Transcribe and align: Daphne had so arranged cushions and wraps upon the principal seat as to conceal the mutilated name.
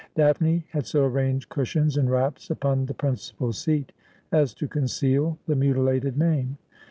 Daphne 0.15 0.65
had 0.71 0.87
so 0.87 1.05
arranged 1.05 1.49
cushions 1.49 1.95
and 1.95 2.09
wraps 2.09 2.49
upon 2.49 2.87
the 2.87 2.93
principal 2.95 3.53
seat 3.53 3.91
as 4.31 4.55
to 4.55 4.67
conceal 4.67 5.37
the 5.45 5.55
mutilated 5.55 6.17
name. 6.17 6.57